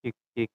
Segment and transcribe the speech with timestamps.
[0.00, 0.50] Cik cik.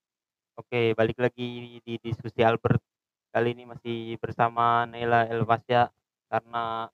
[0.58, 2.82] Oke, balik lagi di diskusi Albert.
[3.30, 5.94] Kali ini masih bersama Naila Elfasya
[6.34, 6.90] karena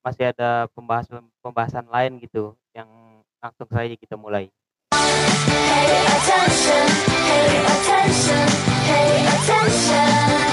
[0.00, 2.88] masih ada pembahasan-pembahasan lain gitu yang
[3.44, 4.48] langsung saja kita mulai.
[4.96, 8.48] Pay attention, pay attention,
[8.88, 10.47] pay attention.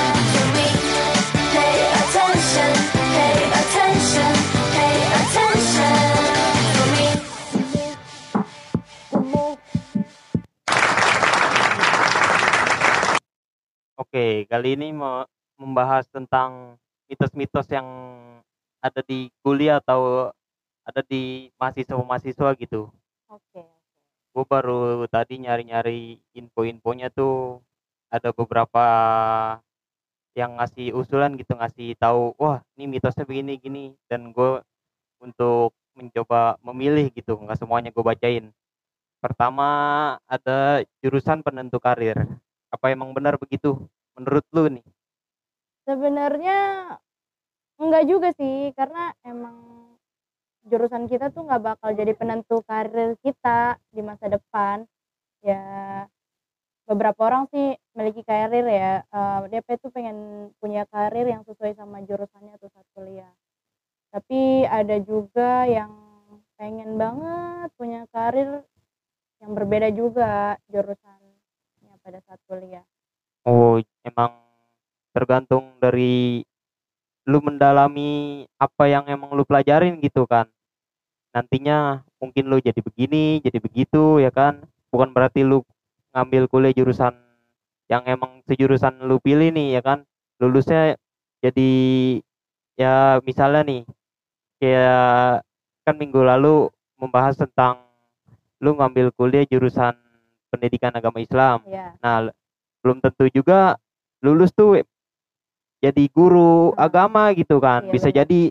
[14.16, 15.28] Oke, kali ini mau
[15.60, 16.80] membahas tentang
[17.12, 17.84] mitos-mitos yang
[18.80, 20.32] ada di kuliah atau
[20.88, 22.88] ada di mahasiswa-mahasiswa gitu.
[23.28, 23.68] Oke.
[24.32, 27.60] Gue baru tadi nyari-nyari info-infonya tuh
[28.08, 28.86] ada beberapa
[30.32, 34.64] yang ngasih usulan gitu ngasih tahu wah ini mitosnya begini gini dan gue
[35.20, 38.48] untuk mencoba memilih gitu nggak semuanya gue bacain
[39.20, 39.68] pertama
[40.24, 42.16] ada jurusan penentu karir
[42.72, 43.76] apa emang benar begitu
[44.16, 44.88] menurut lu nih?
[45.86, 46.58] Sebenarnya
[47.78, 49.56] enggak juga sih, karena emang
[50.66, 54.88] jurusan kita tuh nggak bakal jadi penentu karir kita di masa depan.
[55.46, 55.62] Ya
[56.90, 62.02] beberapa orang sih memiliki karir ya, uh, dia tuh pengen punya karir yang sesuai sama
[62.02, 63.34] jurusannya tuh saat kuliah.
[64.10, 65.92] Tapi ada juga yang
[66.56, 68.64] pengen banget punya karir
[69.44, 72.86] yang berbeda juga jurusannya pada saat kuliah.
[73.46, 74.32] Oh, emang
[75.12, 76.46] tergantung dari
[77.26, 80.46] lu mendalami apa yang emang lu pelajarin gitu kan.
[81.34, 84.62] Nantinya mungkin lu jadi begini, jadi begitu ya kan.
[84.94, 85.66] Bukan berarti lu
[86.16, 87.12] ngambil kuliah jurusan
[87.92, 90.06] yang emang sejurusan lu pilih nih ya kan.
[90.38, 90.96] Lulusnya
[91.42, 91.72] jadi
[92.76, 93.82] ya misalnya nih
[94.62, 95.44] kayak
[95.86, 97.84] kan minggu lalu membahas tentang
[98.64, 99.94] lu ngambil kuliah jurusan
[100.50, 101.62] pendidikan agama Islam.
[101.68, 101.94] Yeah.
[102.00, 102.32] Nah,
[102.80, 103.76] belum tentu juga
[104.24, 104.84] lulus tuh
[105.84, 106.80] jadi guru hmm.
[106.80, 108.18] agama gitu kan iya, bisa bener.
[108.24, 108.42] jadi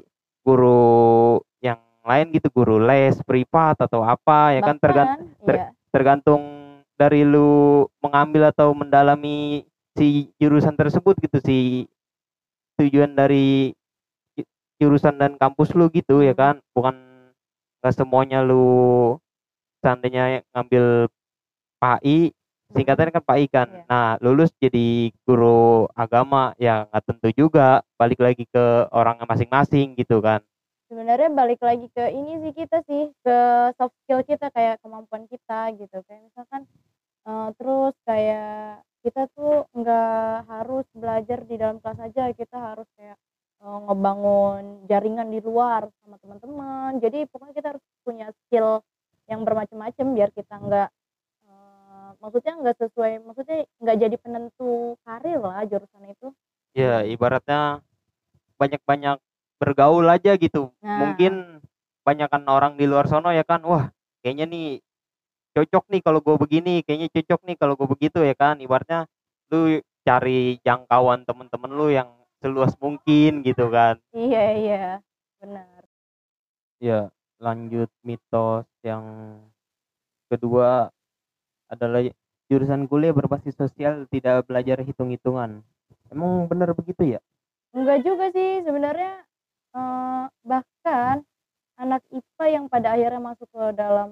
[0.44, 5.66] guru yang lain gitu guru les privat atau apa ya kan tergantung ter, iya.
[5.90, 6.42] tergantung
[6.94, 9.66] dari lu mengambil atau mendalami
[9.98, 11.58] si jurusan tersebut gitu si
[12.78, 13.74] tujuan dari
[14.78, 16.94] jurusan dan kampus lu gitu ya kan bukan
[17.82, 19.16] nggak semuanya lu
[19.82, 21.06] seandainya ngambil
[21.78, 22.34] PAI
[22.74, 23.68] singkatannya kan Pak Ikan.
[23.70, 23.82] Iya.
[23.86, 30.18] Nah, lulus jadi guru agama ya nggak tentu juga, balik lagi ke orang masing-masing gitu
[30.18, 30.42] kan.
[30.90, 33.38] Sebenarnya balik lagi ke ini sih kita sih, ke
[33.78, 36.02] soft skill kita kayak kemampuan kita gitu.
[36.04, 36.62] Kayak misalkan
[37.24, 43.16] uh, terus kayak kita tuh nggak harus belajar di dalam kelas aja, kita harus kayak
[43.64, 47.00] uh, ngebangun jaringan di luar sama teman-teman.
[47.00, 48.84] Jadi pokoknya kita harus punya skill
[49.24, 50.88] yang bermacam-macam biar kita nggak
[52.64, 56.32] nggak sesuai maksudnya nggak jadi penentu karir lah jurusan itu.
[56.72, 57.84] Ya ibaratnya
[58.56, 59.20] banyak-banyak
[59.60, 60.72] bergaul aja gitu.
[60.80, 61.04] Nah.
[61.04, 61.60] mungkin
[62.04, 63.88] banyakkan orang di luar sono ya kan wah
[64.24, 64.68] kayaknya nih
[65.54, 68.56] cocok nih kalau gue begini kayaknya cocok nih kalau gue begitu ya kan.
[68.58, 69.04] Ibaratnya
[69.52, 72.08] lu cari jangkauan temen-temen lu yang
[72.40, 74.00] seluas mungkin gitu kan.
[74.16, 74.84] Iya iya.
[75.40, 75.84] Benar.
[76.80, 79.04] Ya lanjut mitos yang
[80.28, 80.88] kedua
[81.68, 82.04] adalah
[82.48, 85.64] jurusan kuliah berbasis sosial tidak belajar hitung-hitungan.
[86.12, 87.20] Emang benar begitu ya?
[87.74, 89.24] Enggak juga sih sebenarnya
[89.74, 91.24] eh, bahkan
[91.74, 94.10] anak IPA yang pada akhirnya masuk ke dalam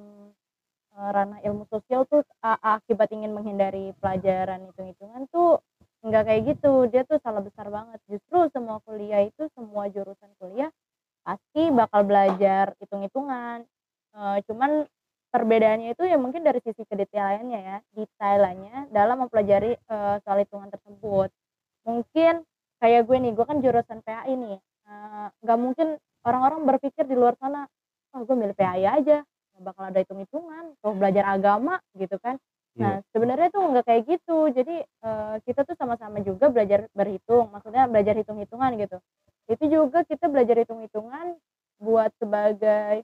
[0.96, 5.62] eh, ranah ilmu sosial tuh akibat ingin menghindari pelajaran hitung-hitungan tuh
[6.02, 10.68] enggak kayak gitu dia tuh salah besar banget justru semua kuliah itu semua jurusan kuliah
[11.22, 13.62] pasti bakal belajar hitung-hitungan
[14.18, 14.90] uh, cuman
[15.32, 21.32] perbedaannya itu ya mungkin dari sisi kedetailannya ya detailannya dalam mempelajari uh, soal hitungan tersebut.
[21.88, 22.44] Mungkin
[22.78, 25.88] kayak gue nih gue kan jurusan PAI nih eh, nggak uh, mungkin
[26.26, 27.64] orang-orang berpikir di luar sana
[28.12, 29.24] oh gue milih PAI aja
[29.56, 32.36] nggak bakal ada hitung-hitungan atau belajar agama gitu kan.
[32.76, 33.10] Nah yeah.
[33.16, 34.38] sebenarnya tuh nggak kayak gitu.
[34.52, 39.00] Jadi uh, kita tuh sama-sama juga belajar berhitung maksudnya belajar hitung-hitungan gitu.
[39.48, 41.40] Itu juga kita belajar hitung-hitungan
[41.82, 43.02] buat sebagai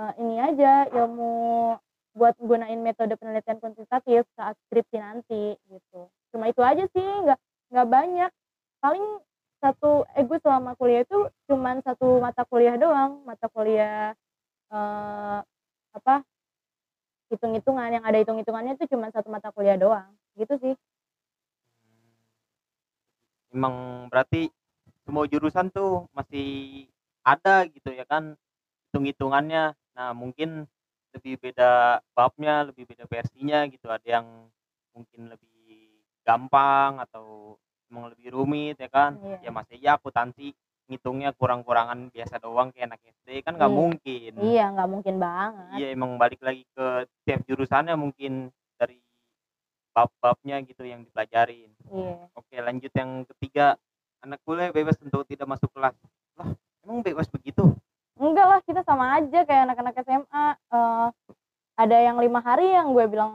[0.00, 1.76] uh, ini aja ilmu
[2.16, 6.10] buat gunain metode penelitian kuantitatif saat skripsi nanti gitu.
[6.32, 7.38] Cuma itu aja sih nggak
[7.70, 8.30] nggak banyak.
[8.80, 9.04] Paling
[9.60, 13.22] satu eh gue selama kuliah itu cuman satu mata kuliah doang.
[13.28, 14.16] Mata kuliah
[14.72, 15.38] uh,
[15.94, 16.24] apa
[17.30, 18.00] hitung-hitungan.
[18.00, 20.10] Yang ada hitung-hitungannya itu cuma satu mata kuliah doang.
[20.34, 20.74] Gitu sih.
[23.54, 24.50] Emang berarti
[25.06, 26.86] semua jurusan tuh masih
[27.26, 28.34] ada gitu ya kan
[28.90, 30.64] hitung-hitungannya Nah, mungkin
[31.10, 33.86] lebih beda babnya, lebih beda versinya gitu.
[33.86, 34.26] Ada yang
[34.90, 35.90] mungkin lebih
[36.20, 37.56] gampang atau
[37.90, 39.38] emang lebih rumit ya kan Iya.
[39.42, 40.54] ya masa iya akuntansi
[40.86, 43.78] ngitungnya kurang-kurangan biasa doang kayak anak SD kan nggak Iya.
[43.82, 45.70] mungkin Iya, nggak mungkin banget.
[45.74, 46.86] iya emang balik lagi ke
[47.26, 48.98] tiap jurusannya mungkin dari
[49.90, 52.30] bab-babnya gitu yang dipelajarin Iya.
[52.34, 53.74] oke lanjut yang ketiga
[54.22, 55.96] anak kuliah bebas untuk tidak masuk kelas
[56.38, 56.50] lah
[56.86, 57.74] emang bebas begitu
[58.20, 60.46] Enggak lah, kita sama aja kayak anak-anak SMA.
[60.72, 61.08] Eh,
[61.80, 63.32] ada yang lima hari yang gue bilang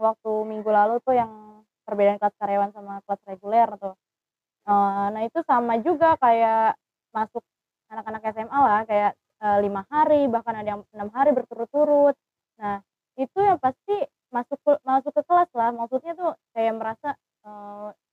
[0.00, 1.30] waktu minggu lalu tuh yang
[1.84, 3.94] perbedaan kelas karyawan sama kelas reguler tuh.
[4.68, 6.76] Eh, nah itu sama juga kayak
[7.12, 7.44] masuk
[7.92, 9.12] anak-anak SMA lah kayak
[9.44, 12.16] eh, lima hari bahkan ada yang enam hari berturut-turut.
[12.60, 12.80] Nah
[13.20, 13.96] itu yang pasti
[14.32, 15.70] masuk masuk ke kelas lah.
[15.76, 17.10] Maksudnya tuh kayak merasa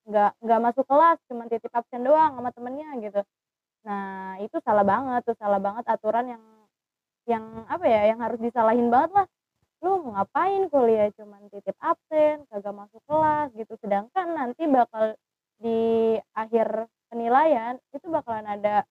[0.03, 3.21] nggak nggak masuk kelas cuma titip absen doang sama temennya gitu.
[3.83, 6.43] Nah, itu salah banget tuh, salah banget aturan yang
[7.25, 9.27] yang apa ya, yang harus disalahin banget lah.
[9.83, 13.75] Lu ngapain kuliah cuman titip absen, kagak masuk kelas gitu.
[13.83, 15.15] Sedangkan nanti bakal
[15.59, 18.87] di akhir penilaian itu bakalan ada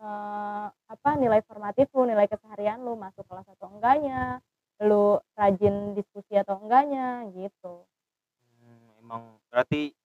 [0.00, 4.44] eh, apa nilai formatif lu, nilai keseharian lu masuk kelas atau enggaknya,
[4.84, 7.84] lu rajin diskusi atau enggaknya gitu.
[8.60, 9.96] Hmm, emang berarti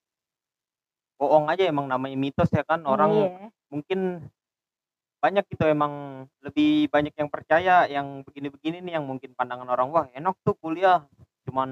[1.19, 3.53] bohong aja emang namanya mitos ya kan orang Iya.
[3.69, 4.25] mungkin
[5.21, 10.05] banyak gitu emang lebih banyak yang percaya yang begini-begini nih yang mungkin pandangan orang wah
[10.17, 11.05] enak tuh kuliah.
[11.45, 11.69] Cuman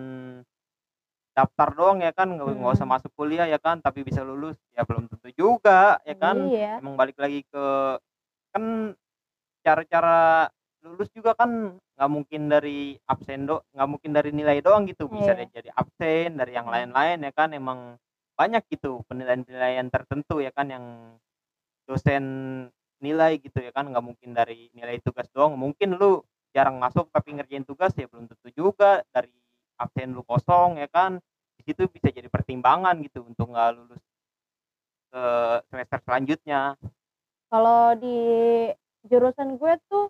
[1.33, 2.29] daftar doang ya kan?
[2.29, 2.93] Nggak nggak usah Hmm.
[2.93, 3.81] masuk kuliah ya kan?
[3.81, 6.37] Tapi bisa lulus ya belum tentu juga ya kan?
[6.45, 6.77] Iya.
[6.77, 7.65] emang balik lagi ke
[8.53, 8.93] kan
[9.65, 10.47] cara-cara
[10.85, 15.09] lulus juga kan nggak mungkin dari absen do nggak mungkin dari nilai doang gitu.
[15.09, 16.75] Bisa dari jadi absen dari yang Hmm.
[16.93, 17.49] lain-lain ya kan?
[17.49, 17.97] Emang
[18.37, 20.69] banyak gitu penilaian-penilaian tertentu ya kan?
[20.69, 20.85] Yang
[21.89, 22.23] dosen
[22.99, 25.55] nilai gitu ya kan nggak mungkin dari nilai tugas doang.
[25.55, 26.23] Mungkin lu
[26.55, 29.03] jarang masuk tapi ngerjain tugas ya belum tentu juga.
[29.11, 29.31] Dari
[29.79, 31.17] absen lu kosong ya kan.
[31.59, 34.03] Di situ bisa jadi pertimbangan gitu untuk nggak lulus
[35.09, 35.25] ke
[35.73, 36.61] semester selanjutnya.
[37.49, 38.19] Kalau di
[39.09, 40.07] jurusan gue tuh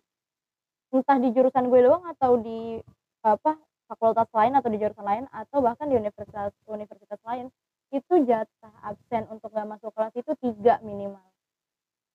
[0.92, 2.82] entah di jurusan gue doang atau di
[3.22, 3.56] apa
[3.86, 7.48] fakultas lain atau di jurusan lain atau bahkan di universitas universitas lain
[7.90, 11.26] itu jatah absen untuk nggak masuk kelas itu tiga minimal.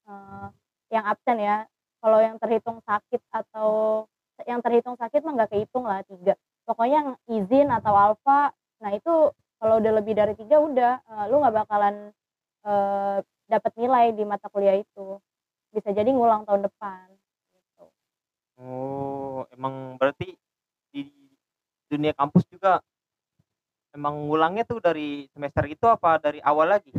[0.06, 0.48] Eh,
[0.94, 1.66] yang absen ya.
[1.98, 4.04] Kalau yang terhitung sakit atau
[4.46, 6.38] yang terhitung sakit mah nggak kehitung lah tiga.
[6.62, 11.42] Pokoknya yang izin atau alfa nah itu kalau udah lebih dari tiga udah eh, lu
[11.42, 12.14] nggak bakalan
[12.62, 13.18] eh,
[13.48, 15.18] dapat nilai di mata kuliah itu.
[15.74, 17.10] Bisa jadi ngulang tahun depan
[17.50, 17.84] gitu.
[18.62, 20.38] oh emang berarti
[20.94, 21.10] di
[21.90, 22.78] dunia kampus juga
[23.90, 26.94] emang ngulangnya tuh dari semester itu apa dari awal lagi?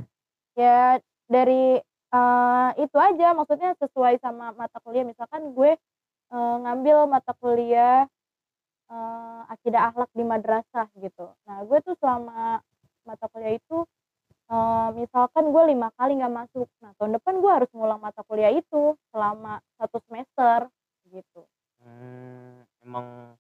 [0.56, 1.80] Ya dari
[2.16, 3.28] eh, itu aja.
[3.36, 5.06] Maksudnya sesuai sama mata kuliah.
[5.06, 5.76] Misalkan gue
[6.32, 8.08] eh, ngambil mata kuliah
[8.90, 11.32] eh, akidah akhlak di madrasah gitu.
[11.48, 12.62] Nah gue tuh selama
[13.06, 13.78] mata kuliah itu
[14.50, 16.68] eh, misalkan gue lima kali nggak masuk.
[16.82, 20.70] Nah tahun depan gue harus ngulang mata kuliah itu selama satu semester
[21.12, 21.42] gitu.
[21.86, 23.38] Hmm, emang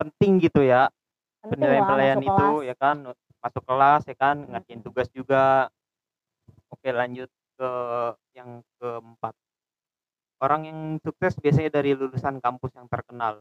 [0.00, 0.88] penting gitu ya.
[1.46, 2.66] Penilaian-penilaian itu kelas.
[2.66, 2.96] ya kan
[3.38, 5.70] masuk kelas ya kan ngerjain tugas juga.
[6.74, 7.70] Oke lanjut ke
[8.36, 9.34] yang keempat.
[10.36, 13.40] Orang yang sukses biasanya dari lulusan kampus yang terkenal.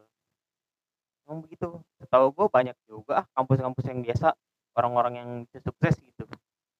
[1.28, 1.84] Emang begitu.
[2.00, 4.32] Setahu gue banyak juga ah kampus-kampus yang biasa
[4.80, 6.24] orang-orang yang sukses gitu.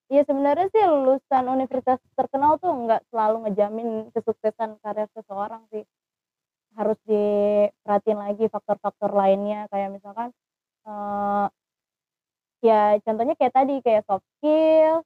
[0.06, 5.84] Iya sebenarnya sih lulusan universitas terkenal tuh nggak selalu ngejamin kesuksesan karir seseorang sih.
[6.78, 10.30] Harus diperhatiin lagi faktor-faktor lainnya kayak misalkan
[10.86, 11.48] eh
[12.62, 15.02] ya contohnya kayak tadi kayak soft skill,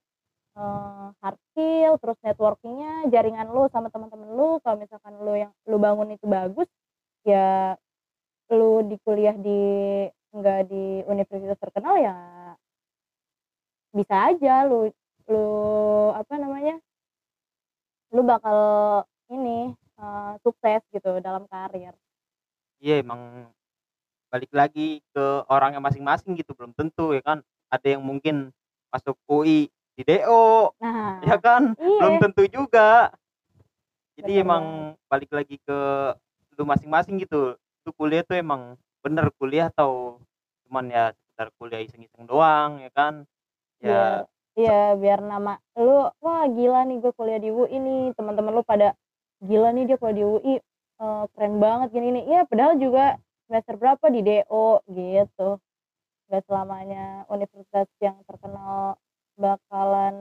[0.60, 4.60] eh, hard skill, terus networkingnya, jaringan lu sama teman-teman lu.
[4.60, 6.68] Kalau misalkan lu yang lu bangun itu bagus,
[7.24, 7.80] ya
[8.50, 9.62] lu di kuliah di
[10.30, 12.18] nggak di universitas terkenal ya
[13.90, 14.90] bisa aja lu
[15.30, 15.46] lu
[16.14, 16.78] apa namanya
[18.14, 18.58] lu bakal
[19.30, 21.94] ini eh, sukses gitu dalam karir
[22.82, 23.50] iya emang
[24.30, 28.54] balik lagi ke orangnya masing-masing gitu belum tentu ya kan ada yang mungkin
[28.94, 31.76] masuk UI di DO nah ya kan?
[31.76, 33.12] belum iya tentu juga.
[34.16, 34.64] Jadi Bener emang
[35.12, 35.80] balik lagi ke
[36.56, 37.60] lu masing-masing gitu.
[37.84, 40.24] Lu kuliah tuh emang bener kuliah atau
[40.68, 43.28] cuman ya sekedar kuliah iseng-iseng doang ya kan?
[43.84, 44.24] Ya
[44.56, 48.04] iya biar nama lu wah gila nih gue kuliah di UI nih.
[48.16, 48.96] Teman-teman lu pada
[49.44, 50.56] gila nih dia kuliah di UI
[51.00, 52.24] eh, keren banget gini nih.
[52.28, 55.60] Iya padahal juga semester berapa di DO gitu.
[56.30, 58.96] Gak selamanya universitas yang terkenal
[59.40, 60.16] bakalan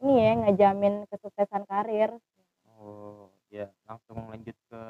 [0.00, 2.14] ini ya ngejamin kesuksesan karir.
[2.78, 4.82] Oh ya langsung lanjut ke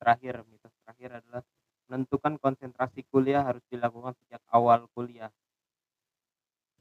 [0.00, 0.42] terakhir.
[0.48, 1.42] Mitos terakhir adalah
[1.86, 5.30] menentukan konsentrasi kuliah harus dilakukan sejak awal kuliah.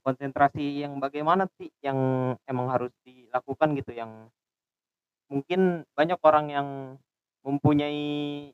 [0.02, 1.98] Konsentrasi yang bagaimana sih yang
[2.48, 3.92] emang harus dilakukan gitu?
[3.94, 4.32] Yang
[5.30, 6.68] mungkin banyak orang yang
[7.46, 8.50] mempunyai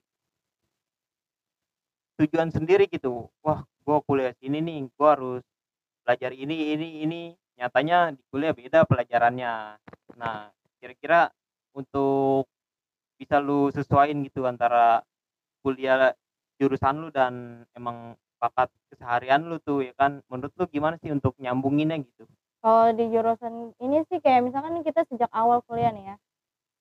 [2.20, 5.44] tujuan sendiri gitu, wah gua kuliah sini nih, gua harus
[6.06, 7.22] belajar ini ini ini,
[7.60, 9.78] nyatanya di kuliah beda pelajarannya.
[10.20, 11.30] Nah, kira-kira
[11.76, 12.48] untuk
[13.20, 15.06] bisa lu sesuaiin gitu antara
[15.62, 16.14] kuliah
[16.58, 21.38] jurusan lu dan emang bakat keseharian lu tuh ya kan, menurut lu gimana sih untuk
[21.38, 22.26] nyambunginnya gitu?
[22.62, 26.16] Kalau di jurusan ini sih kayak misalkan kita sejak awal kuliah nih ya,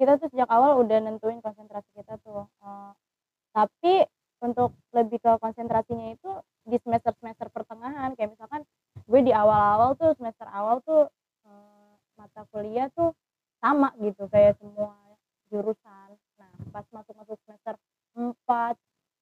[0.01, 2.91] kita tuh sejak awal udah nentuin konsentrasi kita tuh, eee,
[3.53, 3.95] tapi
[4.41, 6.31] untuk lebih ke konsentrasinya itu
[6.65, 8.65] di semester-semester pertengahan kayak misalkan
[9.11, 11.11] gue di awal-awal tuh semester awal tuh,
[11.47, 13.11] eee, mata kuliah tuh
[13.63, 14.95] sama gitu kayak semua
[15.53, 16.11] jurusan.
[16.41, 17.75] Nah pas masuk-masuk semester
[18.17, 18.75] 4,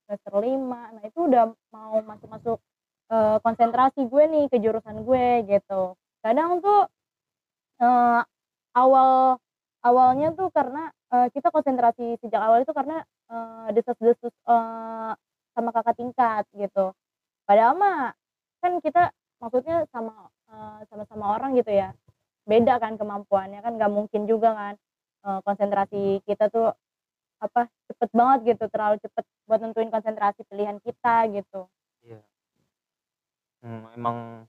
[0.07, 2.59] semester 5, nah itu udah mau masuk-masuk,
[3.12, 5.83] eee, konsentrasi gue nih ke jurusan gue gitu.
[6.25, 6.87] Kadang tuh,
[7.83, 8.21] eee,
[8.78, 9.38] awal
[9.87, 13.02] awalnya tuh karena, eee, kita konsentrasi sejak awal itu karena,
[13.33, 15.12] eee, desas-desus, eee,
[15.57, 16.92] sama kakak tingkat gitu.
[17.49, 18.14] Padahal mah
[18.64, 19.11] kan kita
[19.42, 21.95] maksudnya sama, eee, sama-sama orang gitu ya,
[22.49, 24.75] beda kan kemampuannya kan nggak mungkin juga kan,
[25.26, 26.73] eee, konsentrasi kita tuh
[27.42, 31.68] apa, cepet banget gitu, terlalu cepet buat nentuin konsentrasi pilihan kita gitu.
[32.04, 32.23] Iya.
[33.62, 34.47] Mmm, emang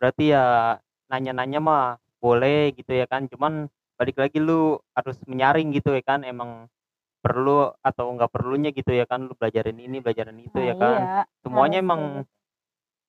[0.00, 0.76] berarti ya
[1.12, 1.84] nanya-nanya mah
[2.22, 3.68] boleh gitu ya kan, cuman
[4.00, 6.68] balik lagi lu harus menyaring gitu ya kan, emang
[7.24, 10.78] perlu atau nggak perlunya gitu ya kan, lu belajarin ini, belajarin itu Nah ya iya,
[10.78, 11.00] kan.
[11.18, 12.28] harus Semuanya emang gitu.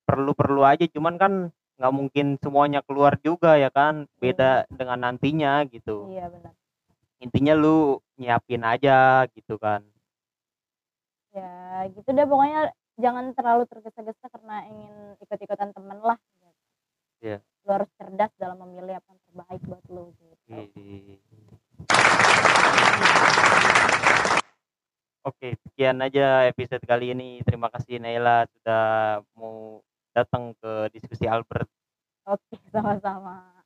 [0.10, 1.34] Perlu-perlu aja, cuman kan
[1.78, 6.10] nggak mungkin semuanya keluar juga ya kan, beda dengan nantinya gitu.
[6.10, 6.58] Iya bener.
[7.22, 9.86] Intinya lu nyiapin aja gitu kan.
[11.30, 16.50] Ya gitu deh pokoknya jangan terlalu tergesa-gesa karena ingin ikut-ikutan temen lah gitu.
[17.22, 17.38] Iya.
[17.70, 20.34] Lu harus cerdas dalam memilih apa yang terbaik buat lu gitu.
[20.50, 21.22] Widih.
[25.28, 27.44] Oke, sekian aja episode kali ini.
[27.44, 31.70] Terima kasih Naila sudah mau datang ke diskusi Albert.
[32.30, 33.59] Oke, sama-sama.